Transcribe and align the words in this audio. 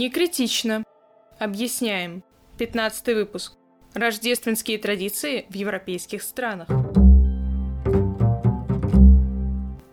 Не 0.00 0.08
критично. 0.08 0.82
Объясняем. 1.38 2.24
15 2.56 3.08
выпуск. 3.08 3.52
Рождественские 3.92 4.78
традиции 4.78 5.44
в 5.50 5.54
европейских 5.54 6.22
странах. 6.22 6.68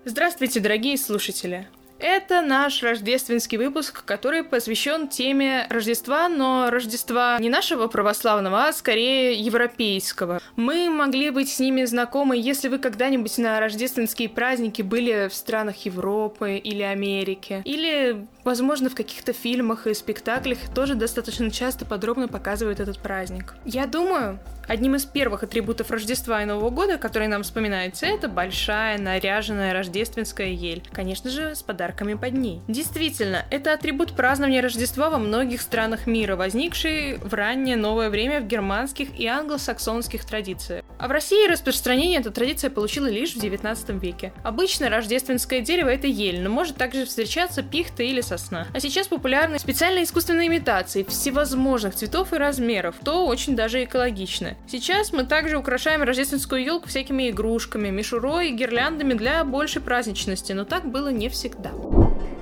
Здравствуйте, 0.06 0.62
дорогие 0.62 0.98
слушатели! 0.98 1.68
Это 2.10 2.42
наш 2.42 2.84
рождественский 2.84 3.58
выпуск, 3.58 4.06
который 4.06 4.42
посвящен 4.42 5.10
теме 5.10 5.68
Рождества, 5.70 6.30
но 6.30 6.70
Рождества 6.70 7.38
не 7.38 7.50
нашего 7.50 7.88
православного, 7.88 8.68
а 8.68 8.72
скорее 8.72 9.34
европейского. 9.34 10.40
Мы 10.56 10.90
могли 10.90 11.32
быть 11.32 11.52
с 11.52 11.60
ними 11.60 11.84
знакомы, 11.84 12.38
если 12.38 12.70
вы 12.70 12.80
когда-нибудь 12.80 13.38
на 13.40 13.60
рождественские 13.60 14.30
праздники 14.30 14.82
были 14.82 15.28
в 15.28 15.34
странах 15.34 15.84
Европы 15.84 16.56
или 16.56 16.82
Америки, 16.82 17.62
или, 17.66 18.26
возможно, 18.46 18.90
в 18.90 18.96
каких-то 18.96 19.34
фильмах 19.34 19.86
и 19.86 19.94
спектаклях 19.94 20.60
тоже 20.74 20.96
достаточно 20.96 21.52
часто 21.52 21.84
подробно 21.84 22.30
показывают 22.30 22.80
этот 22.80 23.00
праздник. 23.00 23.56
Я 23.66 23.86
думаю, 23.86 24.40
Одним 24.68 24.96
из 24.96 25.06
первых 25.06 25.44
атрибутов 25.44 25.92
Рождества 25.92 26.44
и 26.44 26.46
Нового 26.46 26.70
года, 26.72 26.98
который 26.98 27.30
нам 27.30 27.44
вспоминается, 27.44 28.06
это 28.06 28.28
большая 28.28 28.98
наряженная 28.98 29.72
рождественская 29.72 30.50
ель. 30.50 30.84
Конечно 30.92 31.30
же, 31.30 31.56
с 31.56 31.64
подарками 31.64 32.16
под 32.16 32.34
ней. 32.34 32.62
Действительно, 32.68 33.46
это 33.50 33.72
атрибут 33.72 34.12
празднования 34.12 34.62
Рождества 34.62 35.10
во 35.10 35.20
многих 35.20 35.62
странах 35.62 36.06
мира, 36.06 36.36
возникший 36.36 37.16
в 37.16 37.34
раннее 37.34 37.78
новое 37.78 38.10
время 38.10 38.42
в 38.42 38.48
германских 38.48 39.18
и 39.18 39.26
англосаксонских 39.26 40.26
традициях. 40.26 40.84
А 41.00 41.08
в 41.08 41.12
России 41.12 41.48
распространение 41.48 42.20
эта 42.20 42.32
традиция 42.32 42.70
получила 42.70 43.08
лишь 43.08 43.36
в 43.36 43.40
19 43.40 43.90
веке. 44.02 44.34
Обычно 44.44 44.90
рождественское 44.90 45.62
дерево 45.62 45.88
это 45.88 46.08
ель, 46.08 46.42
но 46.42 46.50
может 46.50 46.76
также 46.76 47.06
встречаться 47.06 47.64
пихта 47.64 48.04
или 48.04 48.20
сосна. 48.20 48.68
А 48.74 48.82
сейчас 48.82 49.08
популярны 49.08 49.60
специальные 49.60 50.04
искусственные 50.04 50.48
имитации 50.48 51.04
всевозможных 51.04 51.96
цветов 51.96 52.34
и 52.34 52.38
размеров, 52.38 52.96
то 53.02 53.26
очень 53.26 53.56
даже 53.56 53.86
экологично. 53.86 54.57
Сейчас 54.68 55.14
мы 55.14 55.24
также 55.24 55.58
украшаем 55.58 56.04
рождественскую 56.04 56.64
елку 56.64 56.90
всякими 56.90 57.30
игрушками, 57.30 57.90
мишурой 57.90 58.50
и 58.50 58.54
гирляндами 58.54 59.14
для 59.14 59.44
большей 59.44 59.82
праздничности, 59.82 60.54
но 60.54 60.66
так 60.66 60.86
было 60.86 61.10
не 61.10 61.30
всегда. 61.30 61.72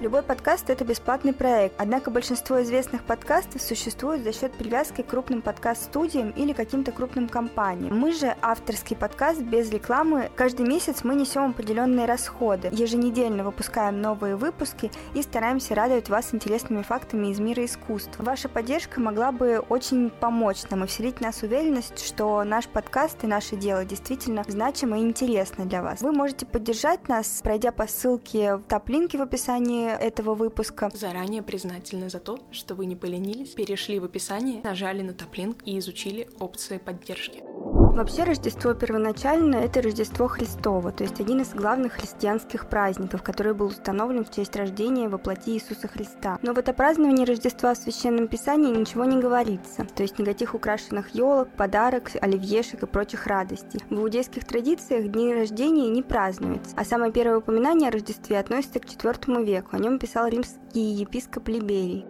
Любой 0.06 0.22
подкаст– 0.22 0.66
это 0.70 0.86
бесплатный 0.86 1.34
проект, 1.34 1.74
однако 1.80 2.12
большинство 2.12 2.62
известных 2.62 3.04
подкастов 3.06 3.60
существует 3.60 4.24
за 4.24 4.34
счет 4.34 4.54
привязки 4.54 5.02
к 5.02 5.08
крупным 5.08 5.42
подкаст-студиям 5.42 6.30
или 6.30 6.54
каким-то 6.54 6.92
крупным 6.92 7.28
компаниям. 7.28 7.98
Мы 7.98 8.14
же 8.14 8.36
авторский 8.44 8.96
подкаст 8.96 9.42
без 9.42 9.72
рекламы. 9.72 10.30
Каждый 10.36 10.68
месяц 10.68 11.04
мы 11.04 11.16
несем 11.16 11.50
определенные 11.50 12.06
расходы. 12.06 12.70
Еженедельно 12.72 13.44
выпускаем 13.44 14.00
новые 14.00 14.36
выпуски 14.36 14.92
и 15.16 15.24
стараемся 15.24 15.74
радовать 15.74 16.08
вас 16.08 16.36
интересными 16.36 16.84
фактами 16.84 17.30
из 17.30 17.40
мира 17.40 17.66
искусства. 17.66 18.22
Ваша 18.22 18.48
поддержка 18.48 19.02
могла 19.02 19.32
бы 19.32 19.58
очень 19.70 20.12
помочь 20.12 20.70
нам 20.70 20.84
и 20.84 20.88
вселить 20.88 21.18
в 21.18 21.22
нас 21.22 21.42
уверенность, 21.42 22.06
что 22.06 22.44
наш 22.44 22.68
подкаст 22.68 23.24
и 23.24 23.28
наше 23.28 23.56
дело 23.56 23.84
действительно 23.84 24.44
значимо 24.48 25.00
и 25.00 25.02
интересно 25.02 25.66
для 25.66 25.82
вас. 25.82 26.02
Вы 26.02 26.12
можете 26.12 26.46
поддержать 26.46 27.08
нас, 27.08 27.40
пройдя 27.42 27.72
по 27.72 27.88
ссылке 27.88 28.58
в 28.58 28.62
топ-линке 28.70 29.18
в 29.18 29.24
описании 29.24 29.95
этого 29.96 30.36
выпуска. 30.36 30.92
Заранее 30.94 31.42
признательны 31.42 32.10
за 32.10 32.20
то, 32.20 32.40
что 32.52 32.76
вы 32.76 32.86
не 32.86 32.96
поленились, 32.96 33.50
перешли 33.50 34.00
в 34.00 34.06
описание, 34.06 34.62
нажали 34.64 35.02
на 35.02 35.14
топлинк 35.14 35.58
и 35.66 35.78
изучили 35.80 36.30
опции 36.40 36.78
поддержки. 36.78 37.44
Вообще 37.96 38.26
Рождество 38.26 38.74
первоначально 38.74 39.56
это 39.56 39.82
Рождество 39.82 40.28
Христово, 40.28 40.92
то 40.92 41.06
есть 41.06 41.22
один 41.22 41.40
из 41.40 41.54
главных 41.54 41.94
христианских 41.94 42.68
праздников, 42.68 43.24
который 43.24 43.54
был 43.54 43.68
установлен 43.68 44.26
в 44.26 44.32
честь 44.32 44.54
рождения 44.58 45.08
во 45.08 45.18
плоти 45.18 45.52
Иисуса 45.52 45.88
Христа. 45.88 46.38
Но 46.42 46.54
в 46.54 46.58
это 46.58 46.74
празднование 46.74 47.26
Рождества 47.26 47.74
в 47.74 47.78
Священном 47.78 48.28
Писании 48.28 48.76
ничего 48.76 49.06
не 49.06 49.22
говорится, 49.22 49.86
то 49.96 50.04
есть 50.04 50.20
никаких 50.20 50.56
украшенных 50.56 51.16
елок, 51.16 51.48
подарок, 51.56 52.12
оливьешек 52.20 52.84
и 52.84 52.86
прочих 52.86 53.28
радостей. 53.28 53.80
В 53.90 53.96
иудейских 53.96 54.44
традициях 54.44 55.10
дни 55.10 55.34
рождения 55.34 55.88
не 55.88 56.04
празднуются, 56.04 56.76
а 56.76 56.84
самое 56.84 57.14
первое 57.14 57.38
упоминание 57.38 57.88
о 57.88 57.94
Рождестве 57.94 58.40
относится 58.40 58.82
к 58.82 58.86
IV 58.88 59.42
веку, 59.46 59.70
о 59.72 59.80
нем 59.80 60.00
писал 60.00 60.28
римский 60.28 60.82
епископ 60.82 61.48
Либерий. 61.48 62.06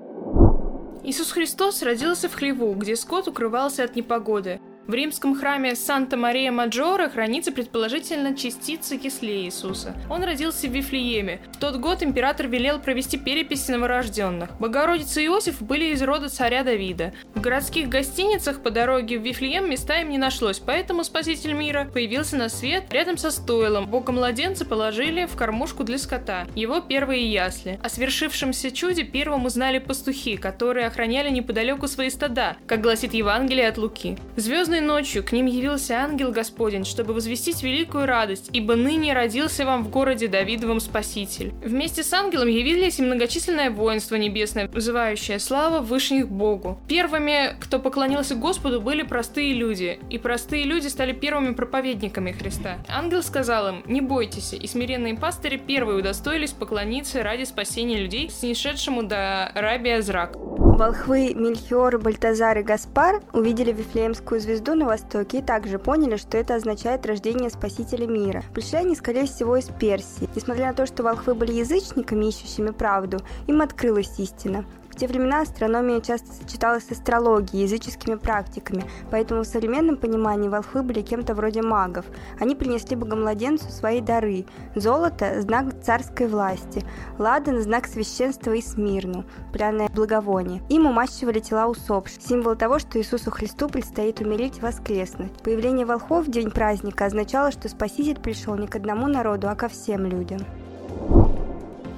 Иисус 1.04 1.32
Христос 1.32 1.84
родился 1.84 2.28
в 2.28 2.34
хлеву, 2.34 2.74
где 2.74 2.96
скот 2.96 3.28
укрывался 3.28 3.84
от 3.84 3.96
непогоды. 3.96 4.60
В 4.88 4.94
римском 4.94 5.36
храме 5.36 5.74
Санта-Мария-Маджоре 5.74 7.10
хранится 7.10 7.52
предположительно 7.52 8.36
частица 8.36 8.98
кисле 8.98 9.42
Иисуса. 9.46 9.96
Он 10.12 10.24
родился 10.24 10.68
в 10.68 10.72
Вифлееме. 10.72 11.42
В 11.54 11.58
тот 11.58 11.78
год 11.78 12.04
император 12.04 12.48
велел 12.48 12.78
провести 12.80 13.18
перепись 13.18 13.68
новорожденных. 13.68 14.52
Богородица 14.60 15.22
и 15.22 15.26
Иосиф 15.26 15.60
были 15.60 15.86
из 15.86 16.04
рода 16.04 16.30
царя 16.30 16.64
Давида. 16.64 17.14
В 17.34 17.42
городских 17.42 17.90
гостиницах 17.90 18.62
по 18.62 18.70
дороге 18.70 19.18
в 19.18 19.24
Вифлеем 19.24 19.68
места 19.68 20.02
им 20.02 20.10
не 20.10 20.20
нашлось, 20.20 20.60
поэтому 20.60 21.04
Спаситель 21.04 21.54
мира 21.54 21.90
появился 21.92 22.38
на 22.38 22.48
свет 22.48 22.84
рядом 22.94 23.18
со 23.18 23.32
стойлом. 23.32 23.88
Бога 23.88 24.12
младенца 24.12 24.66
положили 24.66 25.26
в 25.26 25.36
кормушку 25.36 25.84
для 25.84 25.98
скота, 25.98 26.46
его 26.54 26.80
первые 26.80 27.26
ясли. 27.26 27.80
О 27.82 27.90
свершившемся 27.90 28.70
чуде 28.70 29.04
первым 29.04 29.46
узнали 29.46 29.80
пастухи, 29.80 30.38
которые 30.38 30.86
охраняли 30.86 31.32
неподалеку 31.32 31.88
свои 31.88 32.12
стада, 32.12 32.56
как 32.68 32.82
гласит 32.82 33.16
Евангелие 33.16 33.68
от 33.68 33.80
Луки. 33.80 34.20
Звездный 34.36 34.75
Полной 34.76 34.88
ночью 34.88 35.24
к 35.24 35.32
ним 35.32 35.46
явился 35.46 35.94
ангел 35.94 36.34
Господень, 36.34 36.84
чтобы 36.84 37.14
возвестить 37.14 37.64
великую 37.64 38.06
радость, 38.06 38.50
ибо 38.52 38.76
ныне 38.76 39.14
родился 39.14 39.64
вам 39.64 39.86
в 39.86 39.90
городе 39.90 40.28
Давидовом 40.28 40.82
Спаситель. 40.82 41.54
Вместе 41.64 42.04
с 42.04 42.12
ангелом 42.12 42.50
явились 42.50 43.00
и 43.00 43.02
многочисленное 43.02 43.70
воинство 43.72 44.16
небесное, 44.16 44.68
вызывающее 44.68 45.40
слава 45.40 45.80
вышних 45.80 46.28
Богу. 46.28 46.78
Первыми, 46.90 47.56
кто 47.62 47.80
поклонился 47.80 48.36
Господу, 48.36 48.82
были 48.82 49.04
простые 49.04 49.54
люди, 49.54 49.98
и 50.10 50.18
простые 50.18 50.66
люди 50.66 50.88
стали 50.88 51.14
первыми 51.14 51.54
проповедниками 51.54 52.34
Христа. 52.34 52.80
Ангел 52.90 53.24
сказал 53.24 53.70
им, 53.70 53.84
не 53.86 54.02
бойтесь, 54.02 54.52
и 54.52 54.68
смиренные 54.68 55.16
пастыри 55.16 55.56
первые 55.56 56.00
удостоились 56.00 56.52
поклониться 56.52 57.24
ради 57.24 57.46
спасения 57.46 57.96
людей, 58.04 58.30
снишедшему 58.30 59.04
до 59.04 59.54
Рабия 59.56 60.02
Зрак. 60.02 60.36
Волхвы 60.76 61.34
Мельхиор, 61.34 61.98
Бальтазар 62.00 62.58
и 62.58 62.62
Гаспар 62.62 63.24
увидели 63.32 63.72
Вифлеемскую 63.72 64.42
звезду 64.42 64.76
на 64.76 64.86
востоке 64.86 65.38
и 65.38 65.42
также 65.42 65.80
поняли, 65.80 66.18
что 66.18 66.38
это 66.38 66.56
означает 66.56 67.06
рождение 67.06 67.50
Спасителя 67.50 68.06
мира. 68.06 68.44
Пришли 68.54 68.80
они, 68.80 68.94
скорее 68.98 69.26
всего, 69.26 69.56
из 69.56 69.70
Персии. 69.70 70.28
Несмотря 70.36 70.68
на 70.68 70.74
то, 70.74 70.86
что 70.86 71.02
волхвы 71.02 71.34
были 71.34 71.54
язычниками, 71.54 72.26
ищущими 72.26 72.72
правду, 72.72 73.20
им 73.48 73.62
открылась 73.62 74.20
истина. 74.20 74.66
В 74.96 74.98
те 74.98 75.08
времена 75.08 75.42
астрономия 75.42 76.00
часто 76.00 76.32
сочеталась 76.32 76.86
с 76.86 76.92
астрологией, 76.92 77.64
языческими 77.64 78.16
практиками, 78.16 78.86
поэтому 79.12 79.42
в 79.42 79.46
современном 79.46 79.98
понимании 79.98 80.48
волхвы 80.48 80.84
были 80.84 81.02
кем-то 81.02 81.36
вроде 81.36 81.62
магов. 81.62 82.06
Они 82.40 82.56
принесли 82.56 82.96
богомладенцу 82.96 83.70
свои 83.70 84.00
дары. 84.00 84.46
Золото– 84.74 85.42
знак 85.42 85.84
царской 85.84 86.28
власти, 86.28 86.82
ладан– 87.18 87.62
знак 87.62 87.88
священства 87.88 88.54
и 88.54 88.62
смирну, 88.62 89.26
пряное 89.52 89.90
благовоние. 89.90 90.62
Им 90.70 90.86
умащивали 90.86 91.42
тела 91.42 91.68
усопших, 91.68 92.22
символ 92.22 92.56
того, 92.56 92.80
что 92.80 92.98
Иисусу 92.98 93.32
Христу 93.32 93.68
предстоит 93.68 94.22
умереть 94.22 94.60
и 94.60 94.62
воскреснуть. 94.62 95.34
Появление 95.44 95.86
волхвов 95.86 96.26
в 96.26 96.32
день 96.32 96.52
праздника 96.52 97.04
означало, 97.04 97.52
что 97.52 97.68
Спаситель 97.68 98.22
пришел 98.22 98.56
не 98.56 98.68
к 98.68 98.78
одному 98.78 99.08
народу, 99.08 99.50
а 99.50 99.56
ко 99.56 99.68
всем 99.68 100.06
людям. 100.06 100.40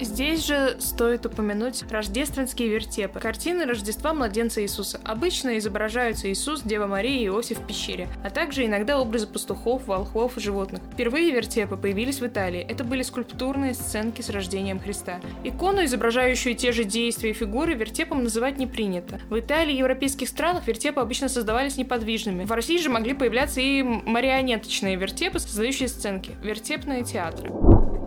Здесь 0.00 0.46
же 0.46 0.76
стоит 0.78 1.26
упомянуть 1.26 1.84
рождественские 1.90 2.68
вертепы. 2.68 3.18
Картины 3.20 3.64
Рождества 3.64 4.14
младенца 4.14 4.62
Иисуса. 4.62 5.00
Обычно 5.04 5.58
изображаются 5.58 6.30
Иисус, 6.30 6.62
Дева 6.62 6.86
Мария 6.86 7.20
и 7.20 7.26
Иосиф 7.26 7.58
в 7.58 7.66
пещере, 7.66 8.08
а 8.22 8.30
также 8.30 8.64
иногда 8.64 9.00
образы 9.00 9.26
пастухов, 9.26 9.86
волхвов 9.86 10.36
и 10.36 10.40
животных. 10.40 10.80
Впервые 10.92 11.32
вертепы 11.32 11.76
появились 11.76 12.20
в 12.20 12.26
Италии. 12.26 12.60
Это 12.60 12.84
были 12.84 13.02
скульптурные 13.02 13.74
сценки 13.74 14.22
с 14.22 14.30
рождением 14.30 14.78
Христа. 14.78 15.20
Икону, 15.44 15.84
изображающую 15.84 16.54
те 16.54 16.72
же 16.72 16.84
действия 16.84 17.30
и 17.30 17.34
фигуры, 17.34 17.74
вертепом 17.74 18.22
называть 18.22 18.58
не 18.58 18.66
принято. 18.66 19.20
В 19.28 19.38
Италии 19.38 19.74
и 19.74 19.78
европейских 19.78 20.28
странах 20.28 20.66
вертепы 20.66 21.00
обычно 21.00 21.28
создавались 21.28 21.76
неподвижными. 21.76 22.44
В 22.44 22.52
России 22.52 22.78
же 22.78 22.88
могли 22.88 23.14
появляться 23.14 23.60
и 23.60 23.82
марионеточные 23.82 24.96
вертепы, 24.96 25.38
создающие 25.38 25.88
сценки. 25.88 26.36
Вертепные 26.42 27.04
театры. 27.04 27.50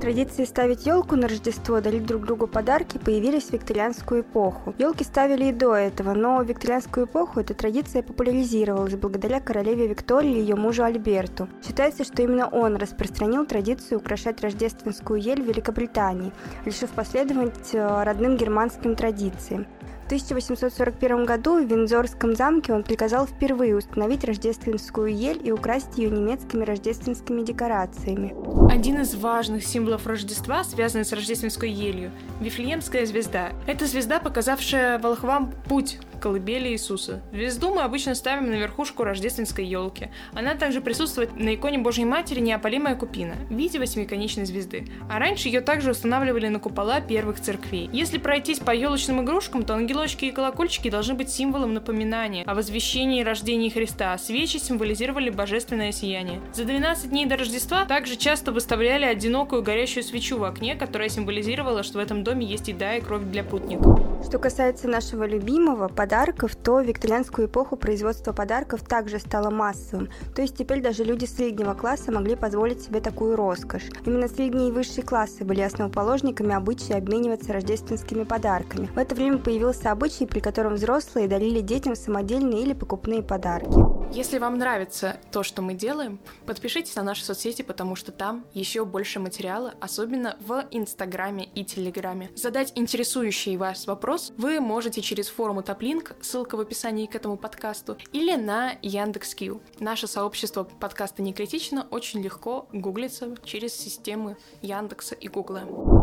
Традиции 0.01 0.45
ставить 0.45 0.88
елку 0.88 1.15
на 1.15 1.27
Рождество, 1.27 1.80
дарить 1.80 2.07
друг 2.07 2.25
другу 2.25 2.48
подарки 2.48 2.98
появились 2.98 3.50
в 3.50 3.53
викторианскую 3.53 4.21
эпоху. 4.21 4.74
Елки 4.80 5.03
ставили 5.03 5.50
и 5.50 5.51
до 5.51 5.75
этого, 5.75 6.15
но 6.15 6.39
в 6.39 6.48
викторианскую 6.48 7.06
эпоху 7.06 7.39
эта 7.39 7.53
традиция 7.53 8.01
популяризировалась 8.01 8.95
благодаря 8.95 9.39
королеве 9.39 9.86
Виктории 9.86 10.38
и 10.38 10.39
ее 10.39 10.56
мужу 10.56 10.83
Альберту. 10.83 11.48
Считается, 11.63 12.03
что 12.03 12.24
именно 12.24 12.48
он 12.48 12.77
распространил 12.77 13.45
традицию 13.45 14.00
украшать 14.00 14.42
рождественскую 14.42 15.21
ель 15.21 15.44
в 15.44 15.45
Великобритании, 15.45 16.31
решив 16.65 16.89
последовать 16.89 17.75
э, 17.75 18.04
родным 18.04 18.38
германским 18.38 18.95
традициям. 18.95 19.68
1841 20.12 21.24
году 21.24 21.58
в 21.58 21.66
Виндзорском 21.66 22.36
замке 22.36 22.74
он 22.74 22.84
приказал 22.84 23.25
впервые 23.28 23.78
установить 23.78 24.25
рождественскую 24.25 25.08
ель 25.08 25.40
и 25.42 25.54
украсить 25.54 25.98
ее 25.98 26.10
немецкими 26.10 26.66
рождественскими 26.66 27.44
декорациями. 27.44 28.36
Один 28.69 29.00
из 29.00 29.16
важных 29.16 29.63
символов 29.66 30.06
Рождества, 30.06 30.66
связанный 30.66 31.06
с 31.06 31.13
рождественской 31.13 31.72
елью– 31.72 32.12
Вифлеемская 32.42 33.06
звезда. 33.06 33.54
Это 33.68 33.86
звезда, 33.86 34.19
показавшая 34.19 35.00
волхвам 35.00 35.54
путь 35.69 35.98
колыбели 36.21 36.69
Иисуса. 36.69 37.21
Звезду 37.33 37.73
мы 37.73 37.81
обычно 37.81 38.15
ставим 38.15 38.50
на 38.50 38.56
верхушку 38.56 39.03
рождественской 39.03 39.65
елки. 39.65 40.09
Она 40.33 40.56
также 40.56 40.79
присутствует 40.79 41.35
на 41.35 41.56
иконе 41.56 41.79
Божьей 41.79 42.06
Матери 42.06 42.39
неопалимая 42.39 42.95
купина 42.95 43.35
в 43.50 43.53
виде 43.53 43.79
восьмиконечной 43.79 44.45
звезды. 44.45 44.88
А 45.09 45.19
раньше 45.19 45.50
ее 45.50 45.62
также 45.62 45.91
устанавливали 45.91 46.47
на 46.47 46.59
купола 46.59 47.01
первых 47.01 47.41
церквей. 47.41 47.89
Если 47.91 48.19
пройтись 48.19 48.59
по 48.59 48.71
елочным 48.71 49.23
игрушкам, 49.23 49.63
то 49.63 49.73
ангелочки 49.73 50.25
и 50.25 50.31
колокольчики 50.31 50.89
должны 50.89 51.15
быть 51.15 51.29
символом 51.29 51.73
напоминания 51.73 52.44
о 52.44 52.53
возвещении 52.53 53.23
рождения 53.23 53.71
Христа, 53.71 54.13
а 54.13 54.18
свечи 54.18 54.57
символизировали 54.57 55.29
божественное 55.29 55.91
сияние. 55.91 56.39
За 56.53 56.63
12 56.63 57.09
дней 57.09 57.25
до 57.25 57.35
Рождества 57.35 57.85
также 57.85 58.15
часто 58.15 58.51
выставляли 58.51 59.06
одинокую 59.06 59.63
горящую 59.63 60.03
свечу 60.03 60.38
в 60.38 60.44
окне, 60.44 60.75
которая 60.75 61.09
символизировала, 61.09 61.81
что 61.81 61.97
в 61.97 62.01
этом 62.01 62.23
доме 62.23 62.45
есть 62.45 62.68
еда 62.68 62.95
и 62.95 63.01
кровь 63.01 63.23
для 63.23 63.44
путников. 63.44 64.11
Что 64.23 64.39
касается 64.39 64.88
нашего 64.88 65.25
любимого, 65.25 65.88
подарков, 65.88 66.56
то 66.56 66.75
в 66.75 66.85
викторианскую 66.85 67.47
эпоху 67.47 67.75
производство 67.75 68.33
подарков 68.33 68.81
также 68.83 69.19
стало 69.19 69.50
массовым. 69.50 70.09
То 70.35 70.41
есть 70.41 70.56
теперь 70.56 70.81
даже 70.81 71.03
люди 71.03 71.25
среднего 71.25 71.73
класса 71.73 72.12
могли 72.12 72.35
позволить 72.35 72.81
себе 72.81 73.01
такую 73.01 73.35
роскошь. 73.35 73.89
Именно 74.06 74.27
средние 74.27 74.69
и 74.69 74.71
высшие 74.71 75.03
классы 75.03 75.44
были 75.44 75.62
основоположниками 75.62 76.53
обычая 76.53 76.97
обмениваться 76.97 77.51
рождественскими 77.51 78.23
подарками. 78.23 78.88
В 78.88 78.97
это 78.97 79.15
время 79.15 79.39
появился 79.39 79.91
обычай, 79.91 80.25
при 80.25 80.39
котором 80.39 80.75
взрослые 80.75 81.27
дарили 81.27 81.59
детям 81.62 81.95
самодельные 81.95 82.62
или 82.62 82.73
покупные 82.73 83.23
подарки. 83.23 84.00
Если 84.13 84.40
вам 84.40 84.58
нравится 84.58 85.22
то, 85.31 85.42
что 85.42 85.62
мы 85.62 85.74
делаем, 85.74 86.19
подпишитесь 86.46 86.96
на 86.96 87.04
наши 87.04 87.24
соцсети, 87.24 87.62
потому 87.62 87.96
что 87.96 88.12
там 88.12 88.46
еще 88.54 88.84
больше 88.84 89.22
материала, 89.22 89.74
особенно 89.80 90.36
в 90.42 90.66
Инстаграме 90.72 91.46
и 91.56 91.63
Телеграме. 91.63 92.30
Задать 92.36 92.74
интересующий 92.75 93.56
вас 93.56 93.88
вопрос 93.88 94.34
вы 94.38 94.60
можете 94.60 95.02
через 95.02 95.30
форум 95.30 95.63
Топлин 95.63 95.92
линк, 95.92 96.16
ссылка 96.22 96.56
в 96.56 96.60
описании 96.60 97.06
к 97.06 97.16
этому 97.16 97.38
подкасту, 97.38 97.98
или 98.12 98.36
на 98.36 98.74
Яндекс.Кью. 98.81 99.62
Наше 99.80 100.08
сообщество 100.08 100.64
подкаста 100.64 101.22
«Не 101.22 101.34
критично» 101.34 101.88
очень 101.90 102.22
легко 102.22 102.68
гуглится 102.74 103.36
через 103.46 103.74
системы 103.74 104.38
Яндекса 104.62 105.16
и 105.16 105.28
Гугла. 105.28 106.00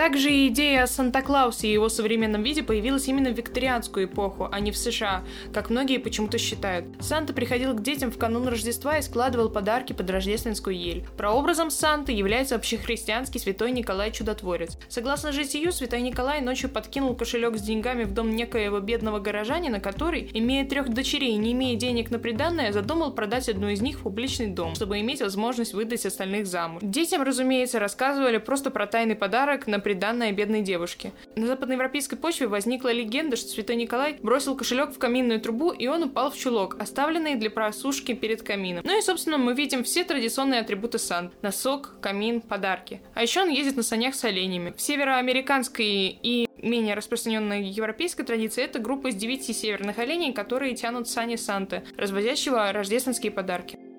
Также 0.00 0.46
идея 0.46 0.84
о 0.84 0.86
Санта-Клаусе 0.86 1.68
и 1.68 1.72
его 1.72 1.90
современном 1.90 2.42
виде 2.42 2.62
появилась 2.62 3.06
именно 3.06 3.28
в 3.28 3.36
викторианскую 3.36 4.06
эпоху, 4.06 4.48
а 4.50 4.58
не 4.58 4.72
в 4.72 4.78
США, 4.78 5.22
как 5.52 5.68
многие 5.68 5.98
почему-то 5.98 6.38
считают. 6.38 6.86
Санта 7.00 7.34
приходил 7.34 7.74
к 7.74 7.82
детям 7.82 8.10
в 8.10 8.16
канун 8.16 8.48
Рождества 8.48 8.96
и 8.96 9.02
складывал 9.02 9.50
подарки 9.50 9.92
под 9.92 10.08
рождественскую 10.08 10.74
ель. 10.74 11.04
Прообразом 11.18 11.70
Санты 11.70 12.12
является 12.12 12.54
общехристианский 12.54 13.38
святой 13.38 13.72
Николай 13.72 14.10
Чудотворец. 14.10 14.78
Согласно 14.88 15.32
житию, 15.32 15.70
святой 15.70 16.00
Николай 16.00 16.40
ночью 16.40 16.70
подкинул 16.70 17.14
кошелек 17.14 17.58
с 17.58 17.60
деньгами 17.60 18.04
в 18.04 18.14
дом 18.14 18.34
некоего 18.34 18.80
бедного 18.80 19.18
горожанина, 19.18 19.80
который, 19.80 20.30
имея 20.32 20.64
трех 20.64 20.88
дочерей 20.88 21.32
и 21.32 21.36
не 21.36 21.52
имея 21.52 21.76
денег 21.76 22.10
на 22.10 22.18
приданное, 22.18 22.72
задумал 22.72 23.12
продать 23.12 23.50
одну 23.50 23.68
из 23.68 23.82
них 23.82 23.98
в 23.98 24.04
публичный 24.04 24.46
дом, 24.46 24.74
чтобы 24.76 24.98
иметь 25.00 25.20
возможность 25.20 25.74
выдать 25.74 26.06
остальных 26.06 26.46
замуж. 26.46 26.80
Детям, 26.82 27.20
разумеется, 27.20 27.78
рассказывали 27.78 28.38
просто 28.38 28.70
про 28.70 28.86
тайный 28.86 29.14
подарок 29.14 29.66
на 29.66 29.78
приданное 29.90 30.30
бедной 30.30 30.62
девушке. 30.62 31.10
На 31.34 31.48
западноевропейской 31.48 32.16
почве 32.16 32.46
возникла 32.46 32.92
легенда, 32.92 33.34
что 33.34 33.48
святой 33.48 33.74
Николай 33.74 34.18
бросил 34.22 34.54
кошелек 34.54 34.92
в 34.92 34.98
каминную 34.98 35.40
трубу, 35.40 35.72
и 35.72 35.88
он 35.88 36.04
упал 36.04 36.30
в 36.30 36.36
чулок, 36.36 36.76
оставленный 36.78 37.34
для 37.34 37.50
просушки 37.50 38.14
перед 38.14 38.42
камином. 38.42 38.84
Ну 38.86 38.96
и, 38.96 39.02
собственно, 39.02 39.36
мы 39.36 39.52
видим 39.52 39.82
все 39.82 40.04
традиционные 40.04 40.60
атрибуты 40.60 41.00
Сан. 41.00 41.32
Носок, 41.42 41.96
камин, 42.00 42.40
подарки. 42.40 43.00
А 43.14 43.22
еще 43.22 43.40
он 43.40 43.48
ездит 43.48 43.74
на 43.74 43.82
санях 43.82 44.14
с 44.14 44.22
оленями. 44.22 44.72
В 44.76 44.80
североамериканской 44.80 46.16
и 46.22 46.48
менее 46.62 46.94
распространенной 46.94 47.64
европейской 47.64 48.22
традиции 48.22 48.62
это 48.62 48.78
группа 48.78 49.08
из 49.08 49.16
девяти 49.16 49.52
северных 49.52 49.98
оленей, 49.98 50.32
которые 50.32 50.76
тянут 50.76 51.08
сани 51.08 51.34
Санты, 51.34 51.82
развозящего 51.96 52.70
рождественские 52.70 53.32
подарки. 53.32 53.89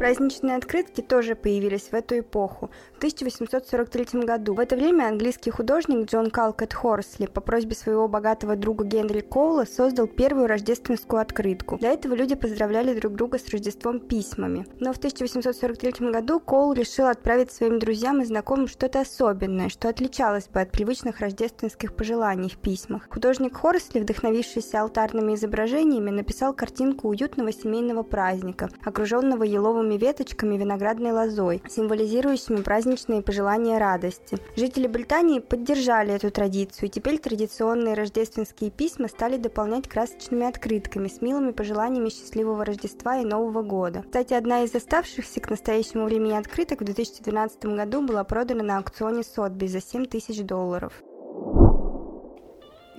Праздничные 0.00 0.56
открытки 0.56 1.02
тоже 1.02 1.34
появились 1.34 1.90
в 1.90 1.92
эту 1.92 2.20
эпоху, 2.20 2.70
в 2.94 2.96
1843 2.96 4.22
году. 4.22 4.54
В 4.54 4.58
это 4.58 4.74
время 4.74 5.04
английский 5.04 5.50
художник 5.50 6.10
Джон 6.10 6.30
Калкет 6.30 6.72
Хорсли 6.72 7.26
по 7.26 7.42
просьбе 7.42 7.74
своего 7.74 8.08
богатого 8.08 8.56
друга 8.56 8.84
Генри 8.84 9.20
Коула 9.20 9.66
создал 9.66 10.06
первую 10.06 10.46
рождественскую 10.46 11.20
открытку. 11.20 11.76
До 11.76 11.88
этого 11.88 12.14
люди 12.14 12.34
поздравляли 12.34 12.98
друг 12.98 13.12
друга 13.12 13.38
с 13.38 13.46
Рождеством 13.50 14.00
письмами. 14.00 14.66
Но 14.78 14.94
в 14.94 14.96
1843 14.96 16.10
году 16.10 16.40
Коул 16.40 16.72
решил 16.72 17.04
отправить 17.04 17.52
своим 17.52 17.78
друзьям 17.78 18.22
и 18.22 18.24
знакомым 18.24 18.68
что-то 18.68 19.00
особенное, 19.00 19.68
что 19.68 19.90
отличалось 19.90 20.48
бы 20.48 20.62
от 20.62 20.72
привычных 20.72 21.20
рождественских 21.20 21.94
пожеланий 21.94 22.48
в 22.48 22.56
письмах. 22.56 23.06
Художник 23.10 23.54
Хорсли, 23.54 24.00
вдохновившийся 24.00 24.80
алтарными 24.80 25.34
изображениями, 25.34 26.08
написал 26.08 26.54
картинку 26.54 27.08
уютного 27.08 27.52
семейного 27.52 28.02
праздника, 28.02 28.70
окруженного 28.82 29.42
еловыми 29.42 29.89
еловыми 29.90 29.96
веточками 29.96 30.56
виноградной 30.56 31.12
лозой, 31.12 31.62
символизирующими 31.68 32.62
праздничные 32.62 33.22
пожелания 33.22 33.78
радости. 33.78 34.38
Жители 34.56 34.86
Британии 34.86 35.40
поддержали 35.40 36.12
эту 36.14 36.30
традицию, 36.30 36.88
и 36.88 36.90
теперь 36.90 37.18
традиционные 37.18 37.94
рождественские 37.94 38.70
письма 38.70 39.08
стали 39.08 39.36
дополнять 39.36 39.88
красочными 39.88 40.46
открытками 40.46 41.08
с 41.08 41.20
милыми 41.20 41.52
пожеланиями 41.52 42.08
счастливого 42.08 42.64
Рождества 42.64 43.18
и 43.18 43.24
Нового 43.24 43.62
года. 43.62 44.02
Кстати, 44.02 44.34
одна 44.34 44.62
из 44.62 44.74
оставшихся 44.74 45.40
к 45.40 45.50
настоящему 45.50 46.04
времени 46.04 46.34
открыток 46.34 46.80
в 46.80 46.84
2012 46.84 47.64
году 47.64 48.06
была 48.06 48.24
продана 48.24 48.62
на 48.62 48.78
аукционе 48.78 49.22
Сотби 49.22 49.66
за 49.66 49.80
7 49.80 50.06
тысяч 50.06 50.42
долларов. 50.42 50.92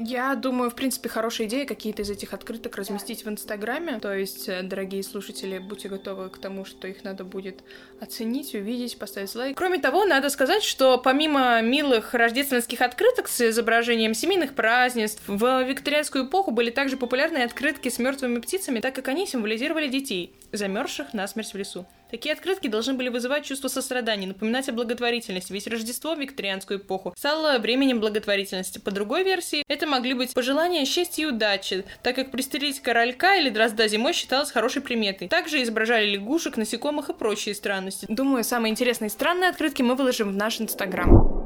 Я 0.04 0.34
думаю, 0.34 0.72
в 0.72 0.76
принципе, 0.76 1.10
хорошая 1.10 1.46
идея 1.46 1.68
какие-то 1.68 2.02
из 2.02 2.10
этих 2.10 2.34
открыток 2.34 2.76
разместить 2.76 3.24
в 3.24 3.30
Инстаграме. 3.30 4.00
То 4.00 4.12
есть, 4.12 4.50
э, 4.50 4.64
дорогие 4.64 5.04
слушатели, 5.04 5.60
будьте 5.60 5.90
готовы 5.90 6.30
к 6.30 6.40
тому, 6.40 6.66
что 6.66 6.88
их 6.88 7.04
надо 7.04 7.24
будет 7.24 7.64
оценить, 8.00 8.56
увидеть, 8.56 8.98
поставить 8.98 9.36
лайк. 9.36 9.56
Кроме 9.56 9.78
того, 9.78 10.06
надо 10.06 10.30
сказать, 10.30 10.64
что 10.64 10.98
помимо 10.98 11.62
милых 11.62 12.16
рождественских 12.16 12.82
открыток 12.82 13.28
с 13.28 13.50
изображением 13.50 14.16
семейных 14.16 14.56
празднеств, 14.56 15.22
в 15.28 15.64
викторианскую 15.64 16.26
эпоху 16.26 16.50
были 16.50 16.72
также 16.72 16.98
популярны 16.98 17.38
открытки 17.44 17.90
с 17.90 18.00
мертвыми 18.00 18.40
птицами, 18.40 18.80
так 18.80 18.96
как 18.96 19.08
они 19.08 19.28
символизировали 19.28 19.88
детей, 19.88 20.34
замерзших 20.52 21.14
насмерть 21.14 21.54
в 21.54 21.58
лесу. 21.58 21.86
Такие 22.12 22.34
открытки 22.34 22.68
должны 22.68 22.94
были 22.94 23.08
вызывать 23.08 23.46
чувство 23.46 23.70
сострадания, 23.70 24.28
напоминать 24.28 24.68
о 24.68 24.74
благотворительности, 24.74 25.54
ведь 25.54 25.68
Рождество 25.68 26.14
в 26.14 26.20
викторианскую 26.20 26.80
эпоху 26.80 27.14
стало 27.18 27.58
временем 27.58 28.02
благотворительности. 28.02 28.80
По 28.80 28.92
другой 28.92 29.24
версии, 29.24 29.64
это 29.68 29.88
могли 29.88 30.14
быть 30.14 30.34
пожелания 30.34 30.84
счастья 30.86 31.24
и 31.24 31.26
удачи, 31.26 31.86
так 32.04 32.16
как 32.18 32.32
пристрелить 32.32 32.82
королька 32.82 33.36
или 33.36 33.50
дрозда 33.50 33.88
зимой 33.88 34.14
считалось 34.14 34.52
хорошей 34.52 34.82
приметой. 34.82 35.30
Также 35.30 35.64
изображали 35.64 36.06
лягушек, 36.12 36.58
насекомых 36.58 37.10
и 37.10 37.14
прочие 37.14 37.56
странности. 37.56 38.06
Думаю, 38.10 38.44
самые 38.44 38.72
интересные 38.72 39.08
и 39.08 39.12
странные 39.12 39.50
открытки 39.50 39.82
мы 39.82 39.96
выложим 39.96 40.30
в 40.30 40.36
наш 40.36 40.60
инстаграм. 40.60 41.41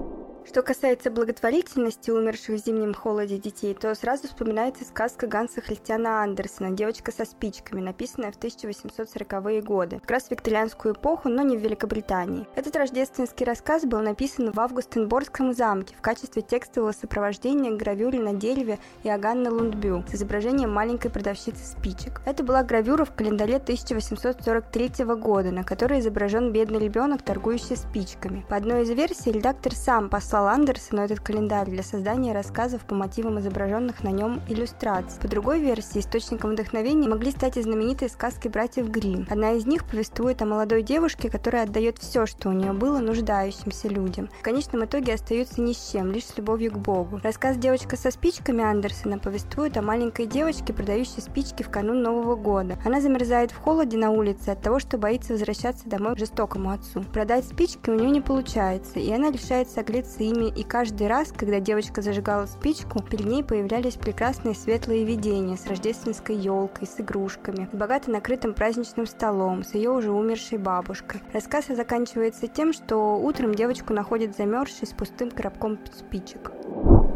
Что 0.48 0.62
касается 0.62 1.10
благотворительности 1.10 2.12
умерших 2.12 2.56
в 2.56 2.64
зимнем 2.64 2.94
холоде 2.94 3.40
детей, 3.40 3.74
то 3.74 3.94
сразу 3.96 4.28
вспоминается 4.28 4.86
сказка 4.86 5.26
Ганса 5.26 5.60
Христиана 5.60 6.22
Андерсона 6.22 6.70
«Девочка 6.70 7.12
со 7.12 7.26
спичками», 7.26 7.82
написанная 7.82 8.32
в 8.32 8.38
1840-е 8.38 9.62
годы, 9.64 10.00
как 10.00 10.12
раз 10.12 10.26
в 10.26 10.32
викторианскую 10.32 10.94
эпоху, 10.94 11.30
но 11.30 11.42
не 11.42 11.58
в 11.58 11.62
Великобритании. 11.62 12.48
Этот 12.56 12.76
рождественский 12.76 13.44
рассказ 13.44 13.86
был 13.86 14.00
написан 14.02 14.52
в 14.52 14.60
Августенборгском 14.60 15.54
замке 15.54 15.96
в 15.98 16.02
качестве 16.02 16.44
текстового 16.44 16.92
сопровождения 16.92 17.72
гравюре 17.76 18.20
на 18.20 18.34
дереве 18.34 18.78
Иоганна 19.04 19.50
Лундбю 19.50 20.06
с 20.08 20.14
изображением 20.14 20.72
маленькой 20.72 21.10
продавщицы 21.10 21.66
спичек. 21.66 22.22
Это 22.26 22.44
была 22.44 22.64
гравюра 22.64 23.04
в 23.04 23.14
календаре 23.14 23.56
1843 23.56 25.06
года, 25.16 25.52
на 25.52 25.64
которой 25.64 26.00
изображен 26.02 26.54
бедный 26.54 26.80
ребенок, 26.80 27.24
торгующий 27.24 27.76
спичками. 27.76 28.46
По 28.48 28.56
одной 28.56 28.84
из 28.84 28.92
версий, 28.92 29.32
редактор 29.32 29.74
сам 29.74 30.10
послал 30.10 30.35
послал 30.36 30.50
Андерсону 30.50 31.02
этот 31.02 31.22
календарь 31.22 31.70
для 31.70 31.82
создания 31.82 32.34
рассказов 32.34 32.86
по 32.86 32.94
мотивам 32.94 33.40
изображенных 33.40 34.04
на 34.04 34.10
нем 34.10 34.42
иллюстраций. 34.50 35.18
По 35.22 35.30
другой 35.30 35.62
версии, 35.62 36.00
источником 36.00 36.52
вдохновения 36.52 37.08
могли 37.08 37.32
стать 37.32 37.56
и 37.56 37.62
знаменитые 37.62 38.10
сказки 38.10 38.50
братьев 38.50 38.90
Гримм. 38.90 39.28
Одна 39.30 39.54
из 39.54 39.66
них 39.66 39.86
повествует 39.86 40.42
о 40.42 40.46
молодой 40.46 40.84
девушке, 40.84 41.30
которая 41.30 41.64
отдает 41.64 42.00
все, 42.00 42.26
что 42.26 42.50
у 42.50 42.52
нее 42.52 42.74
было, 42.74 43.00
нуждающимся 43.00 43.88
людям. 43.88 44.28
В 44.38 44.44
конечном 44.44 44.84
итоге 44.84 45.14
остается 45.14 45.62
ни 45.62 45.72
с 45.72 45.92
чем, 45.92 46.12
лишь 46.12 46.26
с 46.26 46.38
любовью 46.38 46.74
к 46.74 46.80
Богу. 46.80 47.22
Рассказ 47.24 47.56
«Девочка 47.56 47.96
со 47.96 48.12
спичками» 48.12 48.62
Андерсона 48.62 49.20
повествует 49.20 49.78
о 49.78 49.82
маленькой 49.82 50.26
девочке, 50.26 50.74
продающей 50.74 51.22
спички 51.22 51.64
в 51.64 51.70
канун 51.70 52.02
Нового 52.02 52.36
года. 52.36 52.78
Она 52.84 53.00
замерзает 53.00 53.52
в 53.52 53.58
холоде 53.58 53.98
на 53.98 54.12
улице 54.12 54.50
от 54.50 54.62
того, 54.62 54.80
что 54.80 54.98
боится 54.98 55.32
возвращаться 55.32 55.88
домой 55.88 56.16
к 56.16 56.20
жестокому 56.20 56.72
отцу. 56.72 57.06
Продать 57.14 57.46
спички 57.46 57.90
у 57.90 57.94
нее 57.94 58.10
не 58.10 58.20
получается, 58.20 59.00
и 59.00 59.10
она 59.14 59.32
решает 59.32 59.70
согреться 59.70 60.25
ими, 60.30 60.50
и 60.50 60.64
каждый 60.64 61.08
раз, 61.08 61.32
когда 61.32 61.60
девочка 61.60 62.02
зажигала 62.02 62.46
спичку, 62.46 63.02
перед 63.02 63.26
ней 63.26 63.44
появлялись 63.44 63.96
прекрасные 63.96 64.56
светлые 64.56 65.06
видения 65.06 65.58
с 65.58 65.66
рождественской 65.68 66.36
елкой, 66.36 66.88
с 66.88 67.00
игрушками, 67.00 67.70
с 67.72 67.76
богато 67.76 68.12
накрытым 68.12 68.54
праздничным 68.54 69.06
столом, 69.06 69.64
с 69.64 69.74
ее 69.74 69.92
уже 69.92 70.12
умершей 70.12 70.58
бабушкой. 70.58 71.22
Рассказ 71.34 71.66
заканчивается 71.68 72.48
тем, 72.48 72.74
что 72.74 73.18
утром 73.18 73.54
девочку 73.56 73.94
находят 73.94 74.36
замерзшей 74.36 74.88
с 74.88 74.94
пустым 74.94 75.32
коробком 75.32 75.80
спичек. 75.94 76.52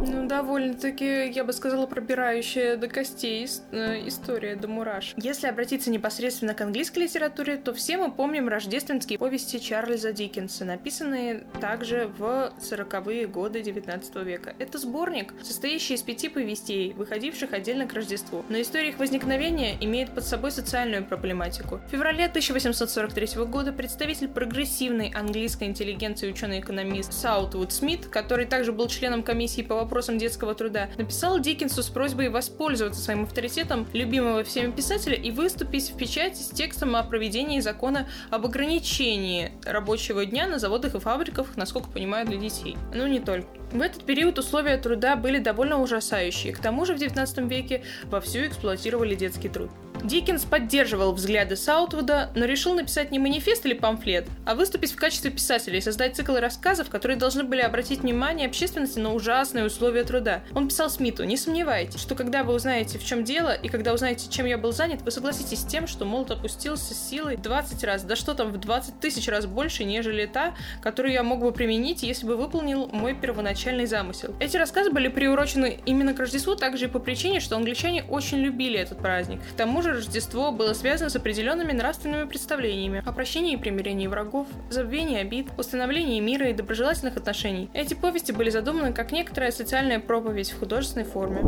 Ну, 0.06 0.28
довольно-таки, 0.28 1.30
я 1.30 1.44
бы 1.44 1.52
сказала, 1.52 1.86
пробирающая 1.86 2.78
до 2.78 2.88
костей 2.88 3.48
э, 3.72 4.08
история, 4.08 4.56
до 4.56 4.68
мураш. 4.68 5.14
Если 5.18 5.48
обратиться 5.48 5.92
непосредственно 5.92 6.54
к 6.54 6.62
английской 6.62 7.00
литературе, 7.00 7.58
то 7.58 7.74
все 7.74 7.98
мы 7.98 8.12
помним 8.12 8.48
рождественские 8.48 9.20
повести 9.20 9.60
Чарльза 9.60 10.14
Диккенса, 10.14 10.64
написанные 10.64 11.44
также 11.60 12.10
в 12.18 12.54
40-е 12.60 13.28
годы 13.28 13.62
19 13.62 14.16
века. 14.18 14.54
Это 14.58 14.78
сборник, 14.78 15.34
состоящий 15.44 15.96
из 15.96 16.02
пяти 16.02 16.30
повестей, 16.30 16.94
выходивших 16.94 17.52
отдельно 17.52 17.86
к 17.86 17.94
Рождеству. 17.94 18.46
Но 18.48 18.62
история 18.62 18.90
их 18.90 19.00
возникновения 19.00 19.76
имеет 19.82 20.12
под 20.16 20.24
собой 20.24 20.52
социальную 20.52 21.06
проблематику. 21.06 21.82
В 21.88 21.92
феврале 21.92 22.26
1843 22.26 23.44
года 23.46 23.74
представитель 23.74 24.30
прогрессивной 24.30 25.12
английской 25.14 25.66
интеллигенции 25.66 26.32
ученый-экономист 26.32 27.12
Саутвуд 27.12 27.74
Смит, 27.74 28.06
который 28.06 28.46
также 28.46 28.72
был 28.72 28.88
членом 28.88 29.24
комиссии 29.24 29.62
по 29.62 29.89
вопросам 29.90 30.20
детского 30.20 30.54
труда, 30.54 30.88
написал 30.98 31.40
Диккенсу 31.40 31.82
с 31.82 31.88
просьбой 31.88 32.30
воспользоваться 32.30 33.02
своим 33.02 33.24
авторитетом 33.24 33.88
любимого 33.92 34.44
всеми 34.44 34.72
писателя 34.72 35.16
и 35.16 35.32
выступить 35.32 35.90
в 35.90 35.98
печати 35.98 36.40
с 36.44 36.50
текстом 36.50 36.96
о 36.96 37.02
проведении 37.02 37.60
закона 37.60 38.08
об 38.30 38.46
ограничении 38.46 39.52
рабочего 39.66 40.28
дня 40.28 40.48
на 40.48 40.60
заводах 40.60 40.94
и 40.94 41.00
фабриках, 41.00 41.58
насколько 41.58 41.90
понимаю, 41.90 42.28
для 42.28 42.38
детей. 42.38 42.78
Ну, 42.94 43.08
не 43.08 43.20
только. 43.20 43.48
В 43.72 43.82
этот 43.82 44.04
период 44.04 44.38
условия 44.38 44.78
труда 44.78 45.16
были 45.16 45.40
довольно 45.40 45.82
ужасающие. 45.82 46.54
К 46.54 46.60
тому 46.60 46.86
же 46.86 46.96
в 46.96 46.98
XIX 46.98 47.48
веке 47.48 47.84
вовсю 48.04 48.46
эксплуатировали 48.46 49.16
детский 49.16 49.50
труд. 49.50 49.72
Диккенс 50.04 50.46
поддерживал 50.46 51.14
взгляды 51.14 51.56
Саутвуда, 51.56 52.32
но 52.36 52.46
решил 52.46 52.74
написать 52.74 53.12
не 53.12 53.20
манифест 53.20 53.66
или 53.66 53.74
памфлет, 53.74 54.28
а 54.46 54.56
выступить 54.56 54.92
в 54.92 54.96
качестве 54.96 55.32
писателя 55.32 55.78
и 55.78 55.82
создать 55.82 56.16
цикл 56.16 56.36
рассказов, 56.36 56.90
которые 56.90 57.18
должны 57.18 57.44
были 57.44 57.62
обратить 57.62 58.00
внимание 58.00 58.48
общественности 58.48 59.00
на 59.00 59.14
ужасные 59.14 59.66
условия 59.66 60.04
труда. 60.04 60.42
Он 60.54 60.68
писал 60.68 60.90
Смиту, 60.90 61.24
не 61.24 61.38
сомневайтесь, 61.38 62.00
что 62.00 62.16
когда 62.16 62.44
вы 62.44 62.54
узнаете, 62.54 62.98
в 62.98 63.06
чем 63.06 63.24
дело, 63.24 63.54
и 63.54 63.68
когда 63.68 63.94
узнаете, 63.94 64.30
чем 64.30 64.46
я 64.46 64.58
был 64.58 64.72
занят, 64.72 65.02
вы 65.02 65.12
согласитесь 65.12 65.60
с 65.60 65.66
тем, 65.66 65.88
что 65.88 66.06
молот 66.06 66.32
опустился 66.32 66.94
силой 66.94 67.38
20 67.38 67.84
раз, 67.84 68.04
да 68.04 68.16
что 68.16 68.34
там, 68.34 68.52
в 68.52 68.58
20 68.58 69.00
тысяч 69.00 69.28
раз 69.28 69.46
больше, 69.46 69.84
нежели 69.84 70.26
та, 70.26 70.56
которую 70.82 71.14
я 71.14 71.24
мог 71.24 71.42
бы 71.42 71.52
применить, 71.52 72.04
если 72.04 72.26
бы 72.26 72.38
выполнил 72.38 72.88
мой 72.88 73.14
первоначальный 73.14 73.86
замысел. 73.86 74.34
Эти 74.40 74.58
рассказы 74.58 74.92
были 74.92 75.08
приурочены 75.08 75.80
именно 75.86 76.14
к 76.14 76.20
Рождеству, 76.20 76.56
также 76.56 76.86
и 76.86 76.88
по 76.88 77.00
причине, 77.00 77.40
что 77.40 77.56
англичане 77.56 78.04
очень 78.04 78.38
любили 78.40 78.80
этот 78.80 79.00
праздник. 79.00 79.42
К 79.42 79.56
тому 79.56 79.82
же 79.82 79.89
же 79.94 80.00
Рождество 80.00 80.52
было 80.52 80.74
связано 80.74 81.10
с 81.10 81.16
определенными 81.16 81.72
нравственными 81.72 82.28
представлениями 82.28 83.04
о 83.06 83.12
прощении 83.12 83.54
и 83.54 83.58
примирении 83.58 84.08
врагов, 84.08 84.48
забвении 84.70 85.20
обид, 85.20 85.48
установлении 85.58 86.20
мира 86.20 86.50
и 86.50 86.54
доброжелательных 86.54 87.18
отношений. 87.18 87.70
Эти 87.74 87.94
повести 87.94 88.32
были 88.32 88.50
задуманы 88.50 88.94
как 88.94 89.12
некоторая 89.12 89.52
социальная 89.52 90.00
проповедь 90.00 90.52
в 90.52 90.60
художественной 90.60 91.06
форме. 91.06 91.42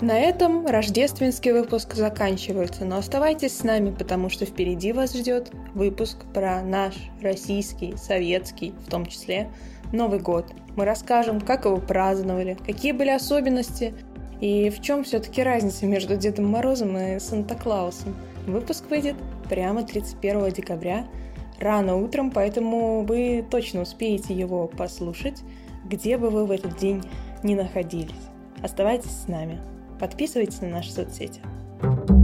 На 0.00 0.18
этом 0.18 0.66
рождественский 0.66 1.52
выпуск 1.52 1.94
заканчивается, 1.94 2.84
но 2.84 2.98
оставайтесь 2.98 3.56
с 3.56 3.64
нами, 3.64 3.94
потому 3.96 4.28
что 4.28 4.44
впереди 4.44 4.92
вас 4.92 5.16
ждет 5.16 5.50
выпуск 5.74 6.18
про 6.34 6.60
наш 6.60 6.94
российский, 7.22 7.96
советский, 7.96 8.74
в 8.86 8.90
том 8.90 9.06
числе, 9.06 9.50
Новый 9.92 10.18
год. 10.18 10.52
Мы 10.76 10.84
расскажем, 10.84 11.40
как 11.40 11.64
его 11.64 11.78
праздновали, 11.78 12.58
какие 12.66 12.92
были 12.92 13.10
особенности 13.10 13.94
и 14.40 14.70
в 14.70 14.80
чем 14.82 15.04
все-таки 15.04 15.42
разница 15.42 15.86
между 15.86 16.16
Дедом 16.16 16.46
Морозом 16.46 16.96
и 16.96 17.18
Санта-Клаусом? 17.18 18.14
Выпуск 18.46 18.84
выйдет 18.90 19.16
прямо 19.48 19.82
31 19.82 20.50
декабря, 20.52 21.06
рано 21.58 21.96
утром, 21.96 22.30
поэтому 22.30 23.02
вы 23.02 23.44
точно 23.50 23.82
успеете 23.82 24.34
его 24.34 24.66
послушать, 24.66 25.42
где 25.84 26.18
бы 26.18 26.30
вы 26.30 26.46
в 26.46 26.50
этот 26.50 26.76
день 26.76 27.02
ни 27.42 27.54
находились. 27.54 28.14
Оставайтесь 28.62 29.10
с 29.10 29.28
нами. 29.28 29.60
Подписывайтесь 29.98 30.60
на 30.60 30.68
наши 30.68 30.92
соцсети. 30.92 31.40
thank 31.78 32.10
you 32.10 32.15